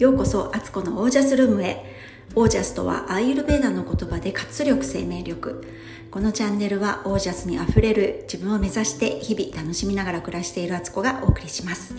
[0.00, 1.84] ようこそアツコのオージャスルームへ。
[2.34, 5.62] オージャスとはアイルベーダの言葉で活力生命力。
[6.10, 11.94] このチャンネルはオージャスにあふれる自分を目指して日々楽しみながら暮らしているアツコがお送りします。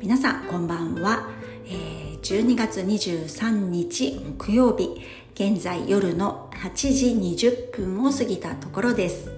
[0.00, 1.28] 皆さんこんばんは、
[1.66, 5.02] えー、12月23日木曜日。
[5.34, 9.28] 現在夜の8時20分を過ぎたところです、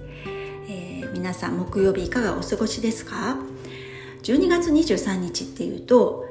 [0.69, 3.35] えー、皆さん木曜日いかがお過ごしですか
[4.23, 6.26] ？12月23日っていうと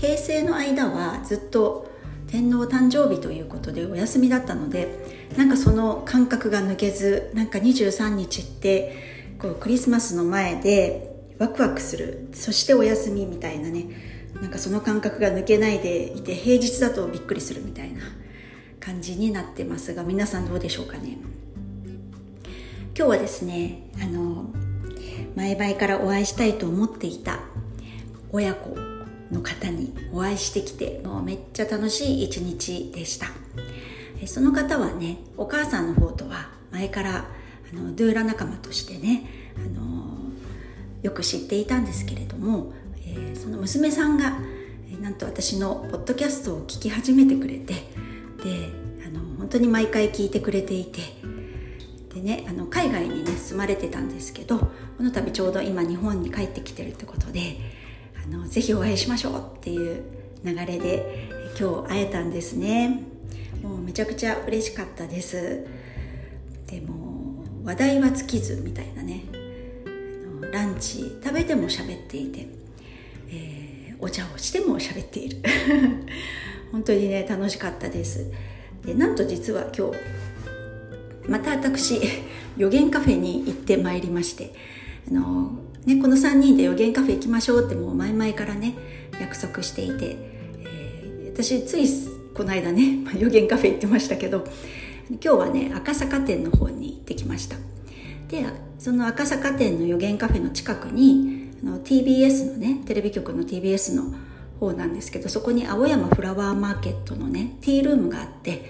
[0.00, 1.90] 平成の間はずっと
[2.26, 4.88] 天皇誕生日ということでお休みだったので
[5.36, 12.28] なんかその感覚が抜けずなんか23日ってこうクリスマスの前でワクワクする。
[12.32, 13.86] そしてお休みみたいなね。
[14.40, 18.00] なんかその感覚が抜けないでいて平日だとびっくりするみたいな
[18.80, 21.18] 感じになってますが皆さんどうでしょうかね。
[22.96, 24.50] 今日はですねあの
[25.34, 27.40] 前々からお会いしたいと思っていた
[28.30, 28.93] 親子。
[29.34, 33.26] の方にお会いしてきてもうめっちゃ楽しい一日でした。
[34.26, 37.26] その方はねお母さんの方とは前から
[37.72, 40.04] あのドゥーラ仲間としてねあの
[41.02, 42.72] よく知っていたんですけれども、
[43.06, 44.38] え、その娘さんが
[45.00, 48.70] なんと私のポッドキャストを聞き始めてくれてで
[49.06, 51.00] あの本当に毎回聞いてくれていて
[52.14, 54.68] でねあの海外にね住まれてたんですけどこ
[55.00, 57.56] の度ちょうど今日本に帰ってきてるってことで
[58.24, 60.02] あのぜひお会いしましょうっていう
[60.44, 63.02] 流れで今日会えたんですね。
[63.62, 65.66] もうめちゃくちゃ嬉しかったです。
[66.66, 69.24] でも話題は尽きずみたいなね。
[70.52, 72.46] ランチ食べても喋っていて、
[73.30, 75.38] えー、お茶をしても喋っている。
[76.72, 78.30] 本当にね楽しかったです。
[78.84, 82.00] でなんと実は今日また私
[82.56, 84.54] 予言カフェに行ってまいりまして
[85.10, 88.74] あのね、この3人で予言カフェ行きましょうってもう前々からね
[89.20, 90.16] 約束していて、
[90.64, 91.86] えー、私つい
[92.34, 94.44] この間ね 予言カフェ行ってましたけど
[95.10, 97.56] 今日はね赤坂店の方に行ってきました。
[98.28, 98.46] で
[98.78, 104.14] その赤坂店の予言カフェの近くにあの TBS のねテレビ局の TBS の
[104.58, 108.64] 方なんですけどそこに青山フラワーマーケットのねティールームがあって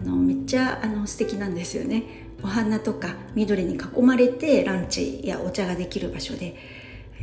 [0.00, 2.29] あのめっちゃあの素敵なんですよね。
[2.42, 6.56] お花とか緑に囲まれてランチやお茶ができる場所で、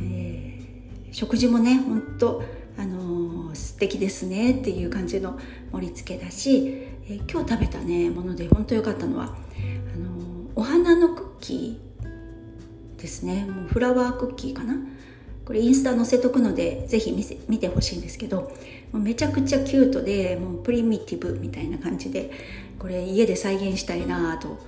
[1.10, 2.42] ー、食事もねほんと、
[2.76, 5.38] あのー、素敵ですねっていう感じの
[5.72, 13.44] 盛り付けだし、えー、今日食べたねもので本当良かったのはあのー、お花のクッキーですね。
[13.44, 14.74] もうフラワークッキーかな？
[15.44, 18.52] これインスタ載せとくのでぜひ見せ見てほしいんですけど
[18.92, 22.30] もうめちゃくちゃキュートでもうプリミティブみたいな感じで
[22.78, 24.58] これ家で再現したいなと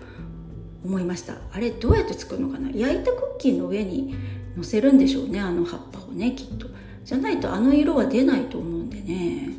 [0.84, 1.34] 思いました。
[1.52, 2.70] あれどうやって作るのかな？
[2.70, 4.14] 焼いたクッキーの上に
[4.56, 6.66] のせるんでしょうねあの葉っぱをねきっと。
[7.04, 9.50] じゃないとあの色は出ないと思うんでね。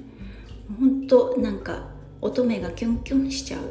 [0.79, 1.87] ほんとなんか
[2.21, 3.61] 乙女がキュンキュンしちゃう。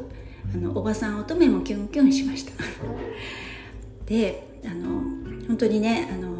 [0.53, 2.51] あのおばさん乙女もキュンキュンしました。
[4.05, 5.01] であの
[5.47, 6.31] 本当にねあの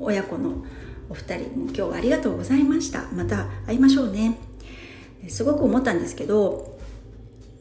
[0.00, 0.64] 親子の
[1.08, 3.08] お二人も今日はありがとうございました。
[3.12, 4.38] また会いましょうね。
[5.28, 6.79] すごく思ったんですけど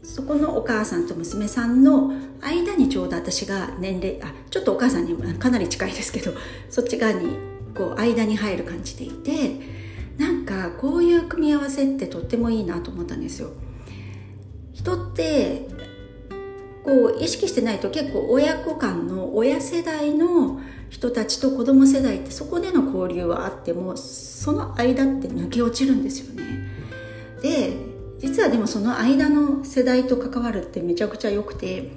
[0.09, 2.11] そこのお母さんと娘さんの
[2.41, 6.33] 間にちょうど私が年齢あちょっとお母さんにかなり近いですけど
[6.69, 7.29] そっち側に
[7.75, 9.59] こう間に入る感じでいて
[10.17, 13.51] なんかこういう組み合わせってとってもいいなと思ったんですよ。
[14.73, 15.67] 人って
[16.83, 20.59] こう意識してないと結構親子間の親世代の
[20.89, 26.43] 人たちと子供世代ってそこでの交流はあってもその間って抜け落ちるんですよね。
[27.41, 27.88] で
[28.19, 31.91] 実はでもその間の世代と関わるってめちゃくちゃ良くて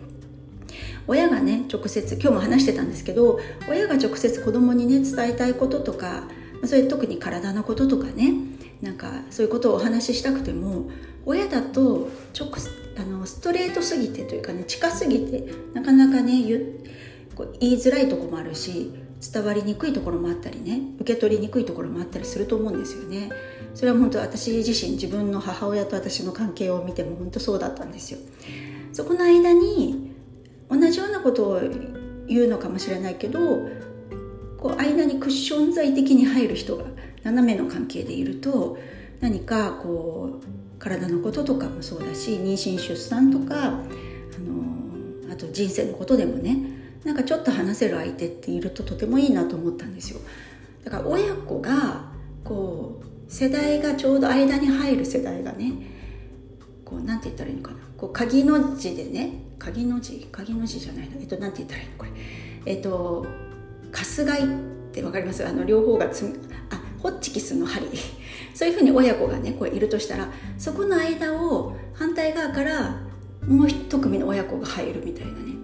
[1.07, 6.25] 親がね直接今日も話してたんですけど親が直接子供にね伝えたいこととか
[6.65, 8.35] それ特に体のこととかね
[8.81, 10.91] なんかそういうことをお話ししたくても
[11.25, 12.09] 親だと
[12.39, 12.51] 直
[12.99, 18.93] あのストレートすぎてというかね近すぎてなかなかね言いづらいとこもあるし
[19.33, 23.31] 伝わりにくいところもあったりね受け取りにくいところもあったりすると思うんですよね。
[23.75, 28.19] それは本当私自身自分の母親と私の関係を見ても本当そうだったんですよ。
[28.93, 30.13] そこの間に
[30.69, 31.61] 同じようなことを
[32.27, 33.69] 言うのかもしれないけど
[34.59, 36.85] こう間にクッション材的に入る人が
[37.23, 38.79] 斜めの関係でいると
[39.21, 46.59] 何かこう体のこととかもそうだし妊娠出産とかあのあと人生のことでもね
[47.05, 50.21] なんかちょっと話せる相手っているととてもいいなと思ったんですよ。
[50.85, 52.13] だから親子が
[52.45, 55.73] こう世代がちょうど間に入る世代がね
[56.85, 57.79] こうなんて言ったらいいのかな。
[57.97, 60.29] こう鍵の字でね鍵の字？
[60.31, 61.97] 鍵の字じゃないのえっとなんて言ったらいいの？
[61.97, 62.11] これ。
[62.67, 63.27] えっと
[63.91, 64.49] 春日井っ
[64.93, 65.47] てわかります？
[65.49, 66.27] あの両方がつ
[66.71, 67.87] あホッチキスの針。
[68.53, 70.29] そういうふうに親子がねこういるとしたら
[70.59, 73.01] そこの間を反対側から
[73.49, 75.55] もう一組の親子が入るみたいなね。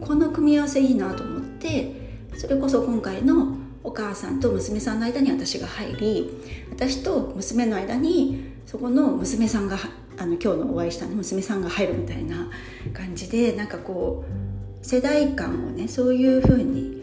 [0.00, 6.30] この組み合わせいいなと思ってそれこそ今回のお母さんと娘さんの間に私が入り
[6.70, 9.78] 私と娘の間にそこの娘さんが
[10.18, 12.50] あの今日のお会いした、娘さんが入るみたいな
[12.92, 17.02] 感じでなんかこう世代間をねそういうふうに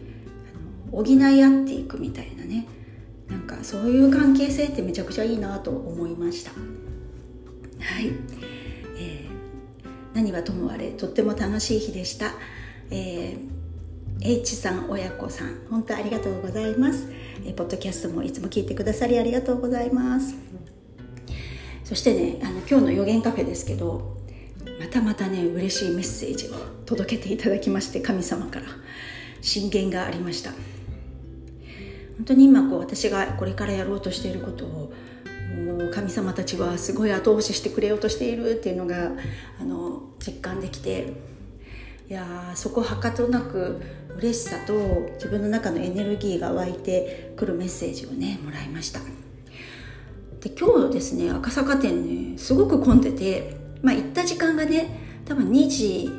[0.91, 2.67] 補い合っていくみたいなね
[3.27, 6.51] なんかそういう関係性ってめちゃくちゃいいなと思いました。
[6.51, 8.11] はい、
[8.97, 12.33] えー、何はともあれとっても楽しい日でした、
[12.91, 13.56] えー
[14.21, 17.07] H さん親子さん本当ありがとうございます、
[17.45, 20.35] え、ポッドキャストもいつも聞いてくださりありがとうございます。
[21.83, 24.17] そしてねあの今日の予言カフェですけど
[24.79, 26.51] またまたね嬉しいメッセージを
[26.85, 28.65] 届けていただきまして神様から。
[29.41, 30.51] 進言がありました。
[32.17, 34.91] 本当に今こう私がこれからやろうとしていることを
[35.55, 39.11] もう神様たちはすごい後押ししてくれようとしているっていうのが
[39.61, 41.13] あの実感できて
[42.09, 43.81] いやそこはかとなく
[44.17, 44.73] 嬉しさと
[45.15, 48.99] 自分の中のエネルギーが湧いてくるメッセージをねもらいました。
[50.41, 56.09] で今日ですね赤坂店ねすごく混んでてまあ行った時間がね多分2時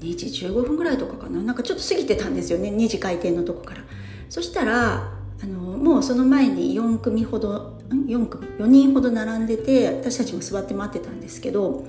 [0.00, 1.42] 2時15分ぐらいとかかな。
[1.42, 3.82] なんかちょっと過ぎてたんですよね2時開店のとこから。
[4.28, 5.12] そしたら
[5.42, 11.86] あのもうその前に4組ほど4組4人ほど並んでて私たちも座って待ってたんですけど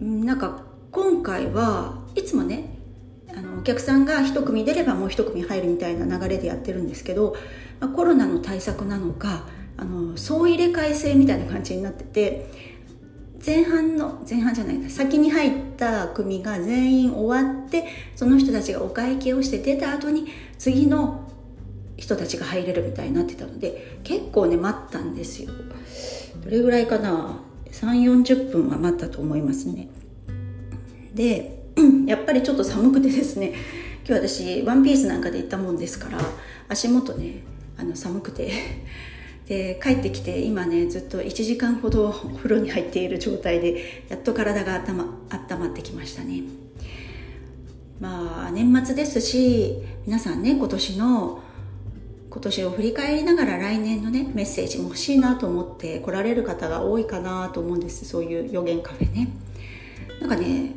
[0.00, 2.75] なんか今回はいつもね
[3.66, 7.34] 客さんが1組出ればもう1組入るみたいな流れでやってるんですけど、
[7.80, 12.50] まあ、コロナの対策なのかあの総入れ替え制みたいな感じになってて
[13.44, 17.84] 前半の前半じゃない先に入った組が全員終わって
[18.14, 20.28] その人たちがお会計をして出た後に
[20.58, 21.28] 次の
[21.96, 25.50] 人たちが入れるみたいになってたので結構ね待ったんですよ。
[26.44, 27.40] どれぐらいかな
[27.72, 29.88] ？3 4 0分は待ったと思いますね。
[31.14, 31.55] で
[32.06, 33.52] やっぱりちょっと寒くてですね。
[34.08, 36.20] 今日私ワンピースなんかで行ったもんですから
[36.68, 37.42] 足元ね
[37.76, 38.50] あの寒くて。
[39.46, 46.42] で帰ってきて今ねずっと1時間ほどお風呂に入っている状態でやっと体が温ま温まってきましたね。
[48.00, 51.42] まあ年末ですし皆さんね今年の
[52.28, 58.04] 今年を振り返りながら来年のねメッセージも欲しいなと思って来られる方が多いかなと思うんです。
[58.04, 59.28] そういう予言カフェね。
[60.20, 60.74] なんかね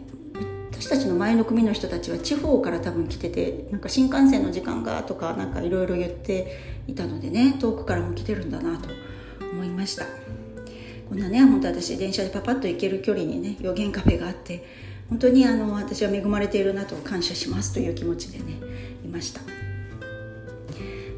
[0.80, 8.88] 私たちの前の組の人たちは地方から多分来ててなんか新幹線の時間がとかなんかいろいろ言っていたのでね遠くからも来てるんだなと
[9.52, 10.06] 思いました。
[11.10, 14.66] こんなね本当私電車でパパッと行ける距離にね予言カフェがあって
[15.10, 18.54] 本当にあの私は恵まれているなと感謝しますという気持ちでね
[19.04, 19.42] いました。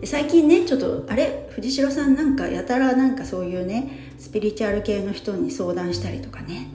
[0.04, 1.48] 最近ねちょっとあれ？
[1.52, 6.66] 藤代さんなんかやたらなんかそういうねスピリチュアル系の人に相談したりとかね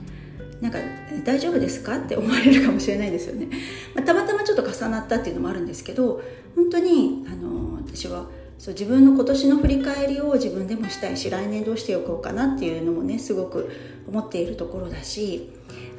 [0.61, 0.79] なんか
[1.23, 1.97] 大丈夫ですか？
[1.97, 3.47] って思われるかもしれないですよね、
[3.93, 6.21] まあ、たまたまちょっと重なったっていうのもあるんですけど
[6.55, 8.27] 本当にあの私は
[8.57, 13.69] そう自分の今年の振り返りを自分でもしたいし来年どうしておこうかなっていうのもねすごく
[14.07, 15.51] 思っているところだし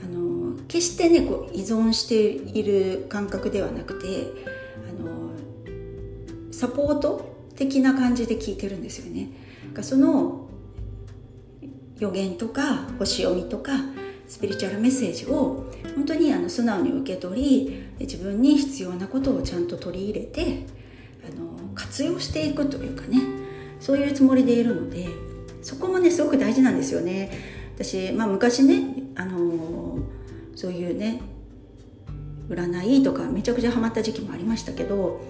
[0.02, 4.06] あの決してねこう依存している感覚ではなくて
[4.88, 5.30] あの
[6.52, 9.30] サポート的な感じで聞いてるんですよね。
[9.82, 10.48] その
[11.98, 13.72] 予言とか星読みとか
[14.28, 15.64] スピリチュアルメッセージを
[15.96, 20.66] 本当にあの素直に受け取り自分に必要なことをちゃんと取り入れて
[21.26, 23.20] あの活用していくというかね
[23.80, 25.08] そういうつもりでいるので
[25.62, 27.30] そこもねすごく大事なんですよね。
[27.74, 28.82] 私、まあ、昔ね
[29.14, 29.98] あの
[30.54, 31.20] そういうね
[32.48, 35.20] 占いとかめちゃくちゃハマった時期もありましたけど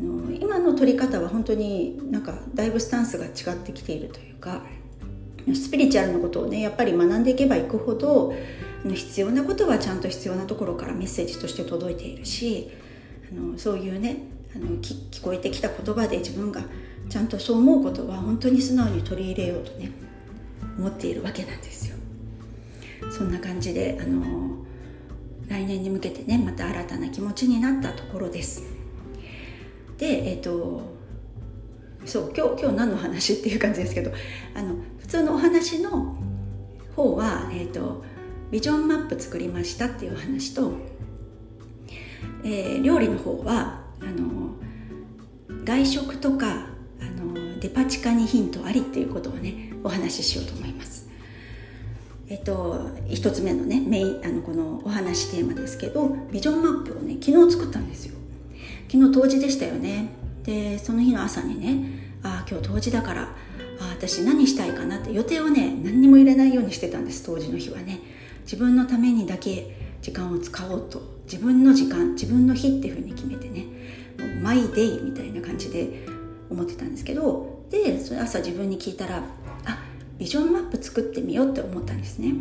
[0.00, 4.62] あの今の取り方は本当になんかだいぶスタンスが違ってきているというか
[5.54, 8.34] スピリチュアルのことをねやっぱり学んでいけばいくほど
[8.84, 12.70] 必要なことはちゃんと必要なところからメッセージとして届いているし
[13.30, 14.16] あのそういうね
[14.54, 16.62] あの聞こえてきた言葉で自分が
[17.08, 19.90] ちゃんとそう思うことは本当に素直に取り入れようとね
[20.78, 21.96] 思っているわけなんですよ。
[23.10, 24.64] そんな感じであの
[25.48, 28.62] 来年に向けてねまた新たな気持ちになったところです。
[29.98, 30.99] でえっ、ー、と
[32.04, 34.12] そう今日今日何の話っていう感じですけど
[34.54, 36.16] あの普通のお話の
[36.96, 38.04] 方は、えーと、
[38.50, 40.72] ビジョンマップ作りましたっていう話と、
[42.44, 44.54] えー、料理の方はあの
[45.64, 46.66] 外食とか
[47.00, 51.08] あのデパ地下にヒントありっていうことをねお話ししようと思います。
[52.28, 58.14] えっと、一つ目のねメインあのこのお話テーマですけどビジョンマップをね昨日作ったんですよ
[58.88, 63.22] 昨日当時でしたよねでその日の朝にねああ今日冬至だから
[63.80, 68.00] あ私何したいかなって予定をね何にも入れないようにしてたんです当時の日はね。
[68.42, 71.20] 自分のためにだけ時間を使おうと。
[71.24, 73.64] 自分の時間自分の日っていうふうに決めてね。
[74.18, 76.04] もうマイデイみたいな感じで
[76.50, 77.60] 思ってたんですけど。
[77.70, 79.22] でそれ朝自分に聞いたら
[79.64, 79.78] あ
[80.18, 82.34] ビジョンマップ作ってみようって思ったんですね。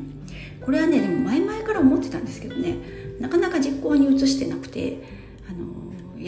[0.62, 2.76] これはねでも前々から思ってたんですけどね。
[3.20, 5.04] なかなか実行に移してなくて
[5.48, 5.68] あの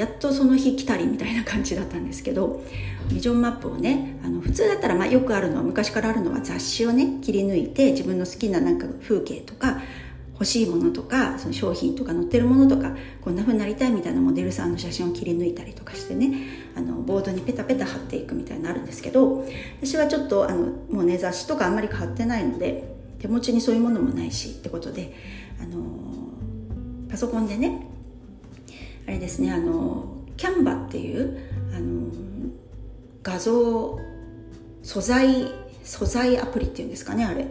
[0.01, 2.63] やっとその日来たりみたいな感じだったんですけど
[3.08, 9.79] ビジョンマップをねあの普通だったらまあよくあるのは昔からあるのは雑誌をね切り抜いて自分の好きななんか風景とか
[10.34, 16.34] 欲しいものとかその商品とか載ってるものとかこんな風になりたいみたいなモデルさんの写真を切り抜いたりとかしてね
[16.75, 19.46] あのボードにペタペタ貼っていくみたいになるんですけど
[19.84, 25.15] 私はちょっとあのもうね雑誌とかあんまり買ってないので手持ちにそういうものもないしってことで
[25.62, 25.84] あの
[27.08, 27.90] パソコンでね
[29.08, 30.05] あれですねあの
[30.38, 31.38] キャンバっていう
[31.75, 32.12] あの
[33.24, 34.00] 画像
[34.84, 35.51] 素材
[35.84, 37.48] 素材アプリっていうんですかねあれ。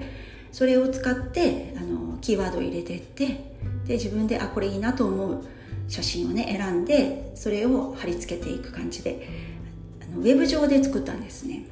[0.52, 3.26] それを使ってあのキーワードを入れてって
[3.87, 5.45] で自分であこれいいなと思う
[5.88, 9.28] 写真をね選んでそれを貼り付けていく感じで
[10.02, 11.64] あのウェブ上で作ったんですね。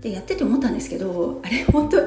[0.00, 1.98] でやってて思ったんですけどあれ本当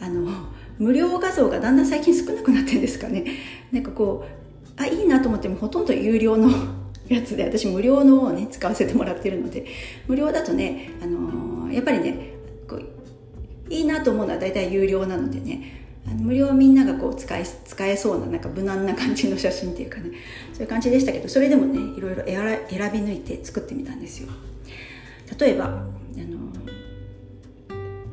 [0.00, 0.30] あの
[0.78, 3.24] 無料画像がだんだん最近少なくなってるんですかね。
[3.70, 4.43] なんかこう
[4.76, 6.50] あいいなと思ってもほとんど有料の
[7.08, 9.66] やつで私無料のをね使わせてもらってるので
[10.08, 12.30] 無料だとね、あのー、やっぱりね
[12.66, 12.82] こう
[13.72, 20.10] いいなと思うのは大体有料なのでねあの無料みんながこう使い使えそうななんか無難な感じの写真っていうかね
[20.52, 22.48] そういう感じでしたけどそれでもねいろいろ選
[22.92, 24.28] び抜いて作ってみたんですよ。
[25.38, 25.84] 例えばあの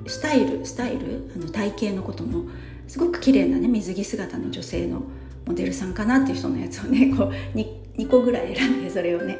[0.07, 1.31] スタイルスタイル？
[1.35, 2.49] あの体型のことも
[2.87, 5.03] すごく綺麗なね水着姿の女性の
[5.45, 7.67] モデルさんかなっていう人のやつをね こう 2,
[7.97, 9.37] 2個ぐらい選んでそれをね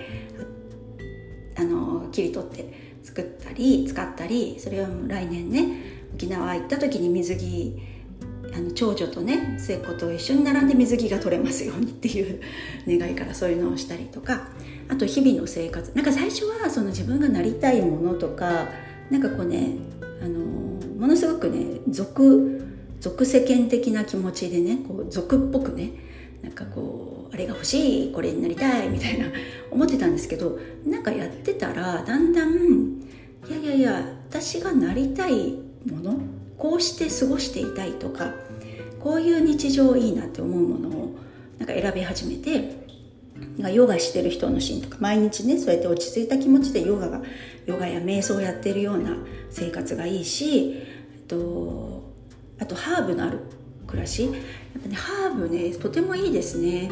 [1.56, 5.68] あの切り取って作ったり使ったりそれを来年ね
[6.14, 7.78] 沖縄行った時に水着
[8.54, 12.42] あの長女とね末っ子と一緒に並んで水着が取れますようにっていう
[12.88, 14.50] 願いからそういうのをしたりとか
[14.90, 15.90] あと日々の生活。
[15.96, 18.68] なんか最初はその自分がなりたいものとか
[19.10, 19.76] なんかこうね
[20.22, 20.40] あの
[21.00, 22.62] ものすごくね俗
[23.02, 25.92] 俗世間的な気持ちでねこう俗っぽくね
[26.42, 29.26] なんかこうあれが欲しいこれになりたいみたいな
[29.72, 33.02] 思ってたんですけどなんかやってたらだんだん
[33.50, 35.58] いやいやいや私がなりたい
[35.90, 36.20] もの
[36.58, 38.34] こうして過ごしていたいとか
[39.00, 41.16] こういう日常いいなって思うものを
[41.58, 42.82] なんか選び始めて
[43.74, 47.22] ヨガしてる人のシーンとか毎日ねそうやって落ち着いた気持ちでヨガが
[47.66, 49.18] ヨガや瞑想をやってるような
[49.50, 52.01] 生活がいいしえっと
[52.62, 53.40] あとハーブのある
[53.88, 54.24] 暮らし。
[54.24, 54.30] や
[54.80, 56.90] っぱねハーブねとてもいいですね。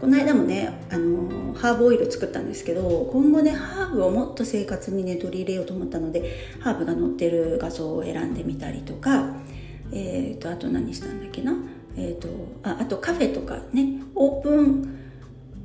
[0.00, 9.34] この間もねあのハーブオイル作ったんですけど今後ねハーブをもっと生活にね取り入れようと思ったのでハーブが載ってる画像を選んでみたりとか、
[9.92, 11.54] えーと、あと何したんだっけな、
[11.96, 12.28] えーと、
[12.62, 14.98] ああとカフェとかねオープン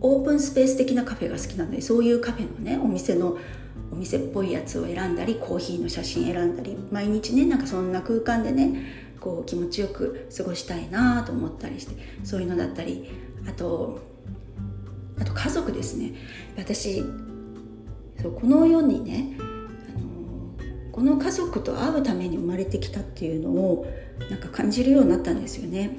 [0.01, 3.38] オープンスペース的なカフェが好きなのでそういうカフェのねお店の
[3.92, 13.10] お店っぽいやつを選んだりコーヒーの写真選んだり毎日ねなんかそんな空間でねこう気持ちよく過ごしたいなと思ったりしてそういうのだったり
[13.48, 14.00] あと
[15.20, 16.14] あと家族ですね。
[16.58, 17.04] 私
[18.22, 23.88] そうこの世にねあのこの家族と会うために生まれてきたっていうのを
[24.30, 25.98] なんか感じるようになったんですよね。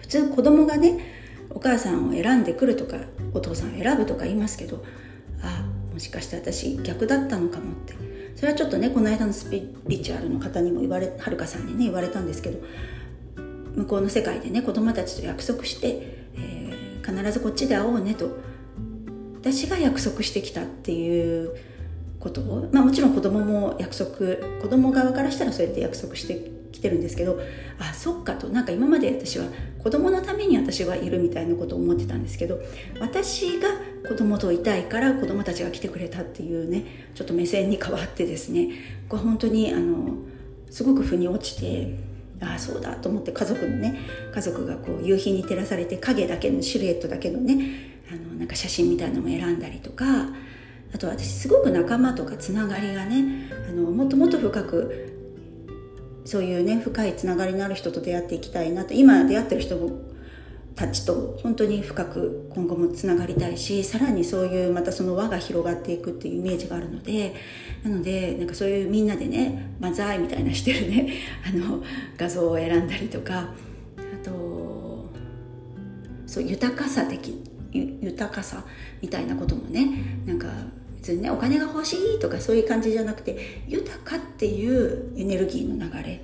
[0.00, 0.98] 普通子供がね
[1.50, 2.98] お母さんを選んでくるとか
[3.34, 4.84] お父さんを選ぶとか言いますけど
[5.42, 8.05] あもしかして私逆だったのかもって。
[8.36, 12.62] それはちょっとねこの間のスピリチュアルの方にも言われはるかさんにね言われたんですけど
[13.74, 18.38] 向こうの世界でね子供たちと約束して、えー、必ずこっちで会おうねと
[19.40, 21.56] 私が約束してきたっていう
[22.20, 24.10] ことを、まあ、もちろん子供も約束
[24.60, 27.40] 子供側からしたらそうやって約束してきてるんですけど
[27.78, 29.46] あそっかとなんか今まで私は
[29.82, 32.58] 子供のために私はいるみたいなことを思ってたんですけど
[33.00, 33.68] 私が
[34.08, 38.68] 子供といたいから子供たちが来てくれたっていうねちょっと目線に変わってですね
[39.08, 40.14] これ本当にあの
[40.70, 41.98] すごく腑に落ちて
[42.40, 43.98] ああそうだと思って家族のね
[44.34, 50.04] 家族がこう夕日に照らされて影だけのシルエットだけのねあのなんか写真みたいなのも選んだりとか
[50.94, 55.15] あと私すごく仲間とかつながりがねあのもっともっと深く
[56.26, 58.92] そういうね深いつながりのある人と出会っていきたいなと。
[58.92, 59.76] 今出会ってる人
[60.76, 67.34] たちと本当に深く今後もつながりたいしさらにそういうまたその輪が広がっていくっていうイメージがあるので
[67.82, 71.14] なのでなんかそういうみんなでね「万歳」みたいなしてるね
[71.48, 71.82] あの
[72.18, 73.54] 画像を選んだりとか
[73.96, 75.08] あと
[76.26, 77.42] そう豊かさ的
[77.72, 78.62] 豊かさ
[79.00, 79.88] みたいなこともね
[80.26, 80.48] なんか
[81.06, 86.20] 別にねお金が欲しいとかそういう感じじゃなくて豊かっていうエネルギーの流れ。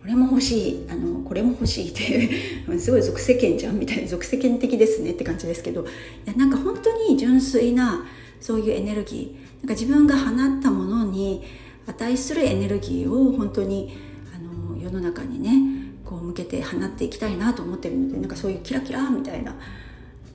[0.00, 0.86] これも欲しい。
[0.90, 5.82] あのこれも欲しいっていう すごい俗世間じゃんみたいな俗世間的ですねって感じですけど。
[5.82, 5.84] い
[6.26, 8.04] やなんか本当に純粋な
[8.40, 9.66] そういうエネルギー。
[9.66, 11.42] なんか自分が放ったものに
[11.86, 13.96] 値するエネルギーを本当に
[14.34, 19.54] あの世の中にねこう向けて放っていきたいなと思ってるのでなんかそういうキラキラみたいな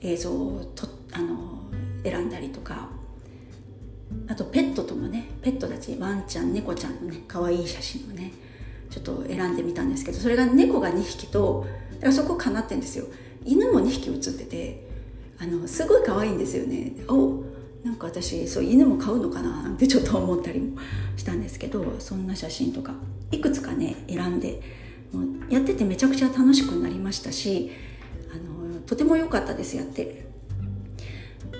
[0.00, 1.60] 映像をとあの
[2.02, 2.99] 選んだりとか。
[4.28, 8.32] あとペットともねペットたちワンちゃん猫ちゃんのね可愛い写真をね
[8.90, 13.06] ちょっと選んでみたんですけどそれが猫が2匹とだからそこかなってんですよ。
[13.44, 14.88] 犬も2匹写ってて
[15.38, 16.92] あのすごい可愛いんですよね。
[17.08, 17.44] お
[17.84, 20.78] なんか私そう犬も飼うのかななんてちょっと思ったりも
[21.16, 22.92] したんですけどそんな写真とか
[23.30, 24.60] いくつかね選んで
[25.12, 27.70] もうやっててめちゃくちゃ楽しくなりましたし
[28.32, 30.28] あのとても良かったですやって。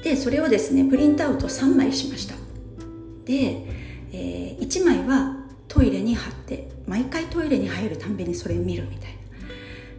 [0.05, 2.35] でそれをですねプリントアウト3枚しました。
[3.31, 3.65] で、
[4.13, 5.37] えー、1枚は
[5.69, 9.15] トイレに貼って毎回トイレに入るたんびにそれを見るみたい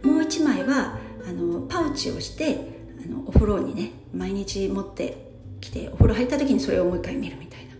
[0.04, 0.10] な。
[0.12, 2.58] もう1枚はあのパウチをして
[3.02, 7.72] あのお風呂にね毎日持ってきてお風呂入った時にそれをもう一回見るみたいな。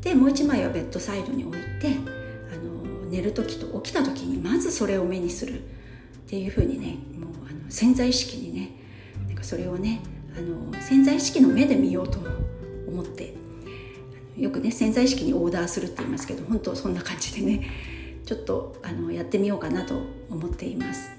[0.00, 1.88] でもう1枚はベッドサイドに置いて
[2.52, 5.62] あの寝る時と起きた時にまずそれを目にするっ
[6.26, 8.72] ていうふうにねもうあの潜在意識にね
[9.28, 10.00] なんかそれをね
[10.36, 12.18] あの潜在意識の目で見ようと
[12.88, 13.43] 思って
[14.36, 17.70] よくね潜在意識にオーダーするって言いますけど本当そんな感じでね
[18.24, 19.94] ちょっとあのやってみようかなと
[20.30, 21.10] 思っています。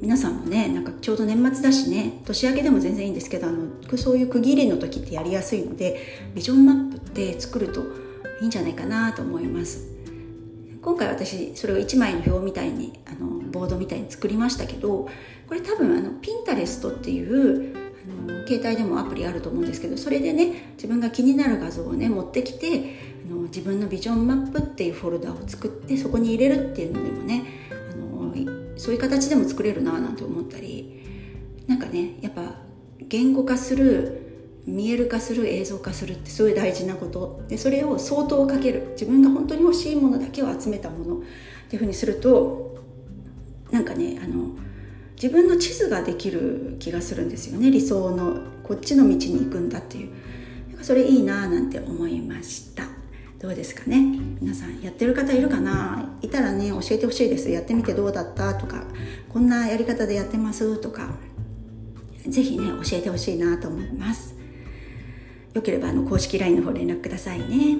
[0.00, 7.82] 皆さんもねなんかちょうど年末だしね年明けでも全然いいんですけどあのそういう区切りの時ってやりやすいのでビジョンマップって作ると
[8.40, 9.96] いいんじゃないかなと思います。
[10.82, 15.08] 今回私それを1枚の表みたいにあのボードみたいに作りましたけど
[15.48, 31.02] これ多分あのピンタレストっていうあの携帯でもアプリあると思うんですけどそれでね自分が気になる画像をね持ってきてあの自分のビジョンマップっていうフォルダを作ってそこに入れるっていうのでもねあのそういう形でも作れるななんて思ったり
[31.66, 32.56] なんかねやっぱ
[33.08, 34.26] 言語化する
[34.66, 37.44] 見える化する映像化するってすごい大事なこと。
[37.48, 38.88] でそれを相当かける。
[38.92, 41.20] 自分が本当に欲しいものだけを集めたものっ
[41.68, 42.76] ていうふうにすると
[43.70, 44.56] なんかねあの
[45.16, 47.70] 自分の地図ができる気がするんですよね。
[47.70, 50.10] 理想のこっちの道に行くんだっていう。
[50.82, 52.84] それいいなーなんて思いました。
[53.40, 53.98] どうですかね？
[54.40, 56.18] 皆さんやってる方いるかな？
[56.22, 57.50] いたらね教えてほしいです。
[57.50, 58.54] やってみてどうだった？
[58.54, 58.84] とか
[59.28, 60.76] こんなやり方でやってます？
[60.78, 61.14] とか
[62.26, 64.34] 是非ね教えてほしいなと思います。
[65.54, 67.78] よければあの公式 LINE の方連絡くださいね。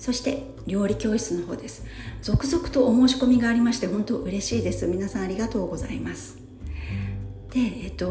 [0.00, 1.84] そして料理教室の方です。
[2.22, 4.86] 続々とお申し込みがありまして本当嬉しいです。
[4.86, 6.38] 皆さんありがとうございます。
[7.52, 8.10] でえっと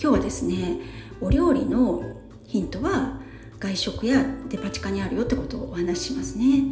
[0.00, 0.80] 今日はですね
[1.20, 2.02] お料理の
[2.44, 3.20] ヒントは
[3.60, 6.64] 外食やデパ地下にあるよってことをお話ししますね。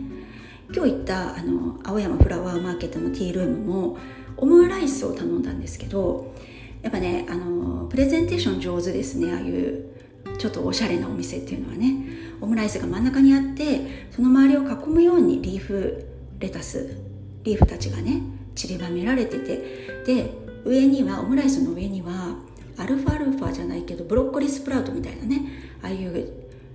[0.75, 3.99] 今日行ったあの青山フラワーマーケットのティールームも
[4.37, 6.35] オムライスを頼んだんですけど
[6.83, 9.91] やっぱねあのプレゼンテーション上手ですねああいう
[10.39, 12.30] ちょっとおしゃれなお店っていうのはね。
[12.41, 16.07] オムライスが真ん中にあってその周りを囲むようにリーフ
[16.39, 16.97] レタス
[17.43, 18.23] リーフたちがね
[18.55, 22.37] 散りばめられててで上にはオムライスの上には
[22.77, 25.43] アルファアルファじゃないけどブロッコリースプラウトみたいなね
[25.83, 26.33] ああいう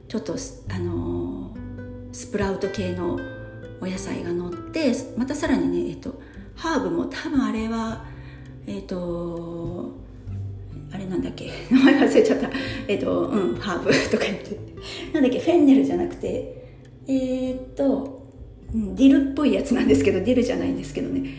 [0.08, 0.36] ちょっと
[0.70, 3.20] あのー、スプラウト系の
[3.82, 6.20] お野菜が乗ってまたさらにね、えっと、
[6.56, 8.06] ハーブも多分あれは
[8.68, 10.05] えっと
[10.92, 11.52] あれなんだっけ？
[11.72, 12.50] 名前忘れちゃった。
[12.88, 14.58] えっとうんハーブ とか言って。
[15.14, 15.40] なんだっけ？
[15.40, 16.64] フェンネルじゃなくて。
[17.08, 18.24] えー、っと、
[18.74, 21.30] うん、ディルっぽいやつなんですけどディルじゃないんですけどね。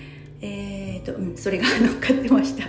[0.41, 2.65] えー、っと、うん、それが乗っかってました。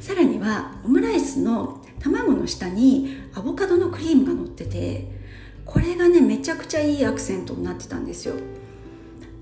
[0.00, 5.06] さらにはオムライスの卵の下にアボカドのクリームが乗ってて
[5.64, 8.34] これがねめちゃくちゃいいアクセントになってたんですよ。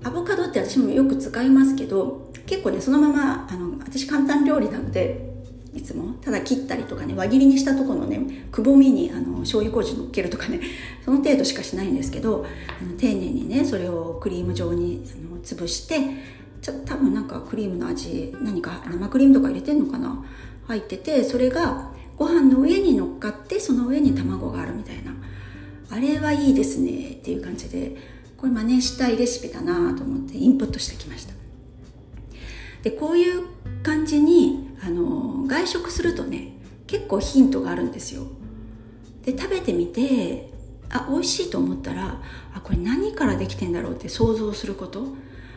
[0.03, 5.32] アボカドって私もよく使いますけど結構ねそのままあの私簡単料理なので
[5.75, 6.13] いつも？
[6.21, 8.19] ただ切ったりとかね輪切りにしたところのね
[8.51, 10.61] くぼみにあの醤油麹のっけるとかね
[11.03, 12.45] その程度しかしないんですけど
[12.81, 15.99] あの丁寧にねそれをクリーム状にあの潰して
[16.61, 20.23] ちょっと多分なんかクリームの味何か生クリームとか入れてんのかな？
[20.65, 25.13] 入っててそれがご飯の上に乗っかってその上に卵があるみたいな。
[25.89, 27.95] あれはいいですねっていう感じで
[28.35, 31.33] これ真似したいレシピだなと思ってインプットしてきました。
[32.81, 33.43] でこういう
[33.83, 36.53] 感じにあの外食するとね
[36.87, 38.23] 結構ヒントがあるんですよ。
[39.23, 40.51] で食べてみて
[40.89, 42.21] あ美味しいと思ったら
[42.53, 45.05] あこれ何からできてんだろうって想像すること。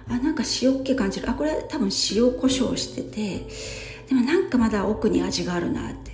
[0.08, 1.28] あなんか塩っ気感じる。
[1.28, 3.46] あこれ多分塩コショウしてて
[4.08, 6.12] でもなんかまだ奥に味があるなって。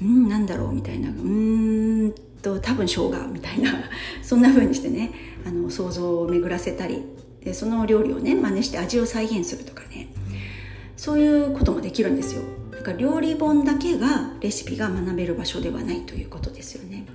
[0.00, 1.10] うんなんだろうみたいな。
[1.10, 3.72] うんと多分生姜みたいな。
[4.22, 5.12] そんな風にしてね
[5.46, 7.02] あの想像を巡らせたり。
[7.44, 10.08] でその料理をね真似して味を再現するとかね。
[10.96, 12.42] そういうこともできるんですよ。
[12.72, 17.06] だから料理本だけがレシピが学べる場所ではないということですよね。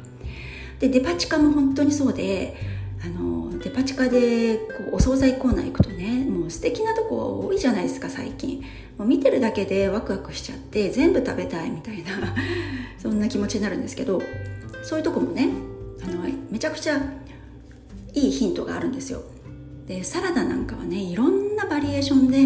[0.79, 2.55] でデパ地下も本当にそうで
[3.03, 4.63] あのデパ地下でこ
[4.93, 8.63] うお惣菜コーナー行くとねもう素敵なとこ多いじゃないですか最近。
[8.97, 12.35] もう見てるだけでワクワクしちゃって全部食べたいみたいな
[12.99, 14.21] そんな気持ちになるんですけど
[14.83, 15.49] そういうとこもね
[16.03, 17.01] あのめちゃくちゃ
[18.13, 19.23] いいヒントがあるんですよ。
[19.91, 22.39] でサラダなんかはねいろんなバリエーションで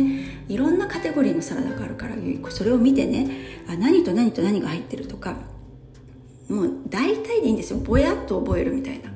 [0.52, 2.16] いろんなカテゴリーのサラダがあるから
[2.50, 3.30] それを見てね
[3.70, 5.38] あ何と何と何が入ってるとか
[6.50, 7.80] もう大体でいいんですよ。
[7.80, 9.12] ぼやっと覚えるみたいな。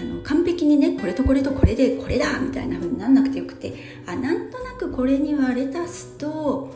[0.00, 3.74] あの完璧にねこれとこれとこれでこれだみたいな風になんなくてよくて。
[4.06, 6.72] あなんとなくこれにはレタスと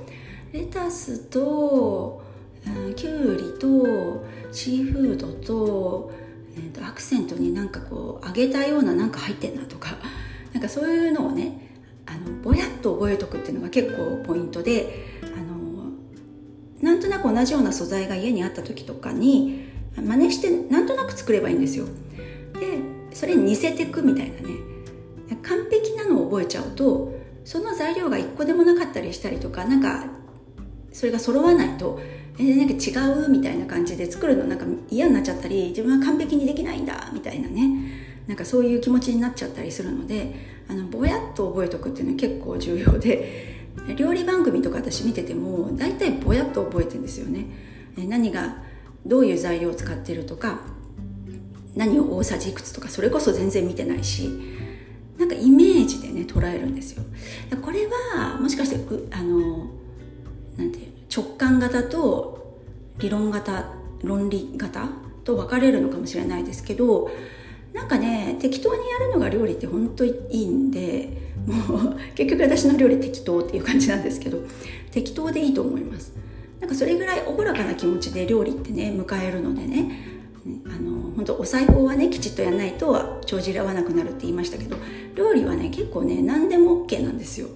[0.53, 2.23] レタスと、
[2.67, 6.13] うん、きゅうりとシーフードと,、
[6.57, 9.97] えーと、アクセントになんかこう揚げたようななんか入ってんなとか。
[10.57, 11.53] なんかそういうのをね
[12.07, 15.91] あのぼやっと覚えとくっていうのが結構ポイントであの
[16.81, 21.85] なんとなく同じような素材が家にあった時とかに真似してなんとなく作ればいいんですよ。
[21.85, 22.79] で
[23.13, 24.55] それに似せてくみたいなね
[25.43, 27.13] 完璧なのを覚えちゃうと
[27.45, 30.07] その材料が1個でもなかったりしたりとかなんか
[30.91, 32.01] それが揃わないと
[32.39, 40.35] えなんか違うみたいな感じで作るのなんか嫌になっちゃったり自分は完璧にできないんだみたいなねなんかそういう気持ちになっちゃったりするので
[40.69, 43.57] あのぼやっと覚えとくっていうのは結構重要で
[43.97, 47.47] 料理番組とか私見てても大体ぼやっと覚えてるんですよね。
[47.97, 48.63] 何が
[49.07, 50.61] どういう材料を使ってるとか
[51.75, 54.29] 何を大さじいくつとかそれこそ全然見てないし
[55.19, 57.03] なんかイメージでね捉えるんですよ。
[57.63, 58.77] これはもしかして
[59.13, 59.71] あの
[60.57, 62.61] なんていう直感型と
[62.99, 64.89] 理論型論理型
[65.25, 67.11] と分かれるのかもしれないですけど
[67.77, 71.11] なんかね適当にやるのが料理って本当にいいんで
[71.47, 74.39] もう結局私の料理適当っていう感じなんですけど
[74.91, 76.13] 適当でいいと思います。
[76.59, 80.17] なんかそれぐらいおおらかな気持ちで料理ってね迎えるのでね
[80.65, 84.77] あの本当お裁縫はねきちっとやらないと帳尻合わなくなるって言いましたけど
[85.15, 87.49] 料理はね結構ね何でも OK なんですよ。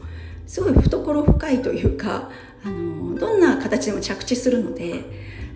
[0.47, 2.31] すごい懐深いというか
[2.63, 5.05] あのどんな形でも着地するので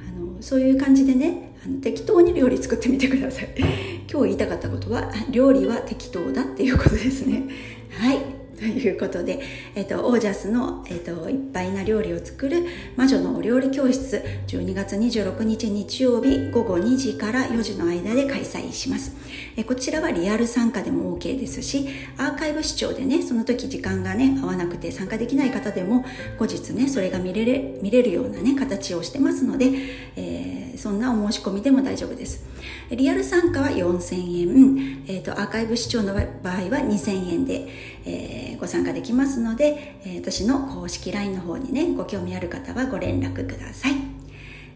[0.09, 3.94] あのそういう感じでねあの適当に料理作ってみてください。
[4.11, 7.45] 今日言いたかったことは料理は適当だっていうことですね
[7.91, 9.41] はいということで、
[9.75, 12.65] えっ、と、オージャスの、えっ、と、いっぱいな料理を作る
[12.97, 19.13] 魔女のお料理教室、12月26日日曜日午後2時から4時の間で開催します。
[19.57, 21.87] えこちらはリアル参加でも OK ですし、
[22.17, 26.05] アーカイブ視聴でね、その時時間がね、合わなくて参加できない方でも、
[26.39, 29.71] 後日ね、それが見れる、見れるようなね、形をしてますので、
[30.17, 32.45] えー、そんなお申し込みでも大丈夫です。
[32.91, 37.69] リアル参加は4000円、え、ー、と、アーカイブ視聴の場合は2000円で、
[38.05, 43.95] えー、ご参加できますので、え、私の公式 LINE の方にね、ご興味ある方はご連絡ください。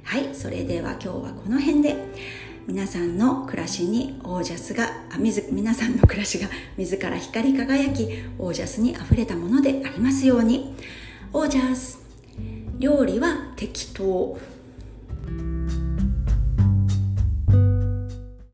[0.05, 1.97] はい、それでは今日はこの辺で、
[2.69, 8.07] 皆さんの暮らしにオージャスがあ皆さんの暮らしが自ら光り輝き
[8.39, 10.77] オージャスにあふれたものでありますように。
[11.33, 11.99] オージャス
[12.79, 14.39] 料理は適当。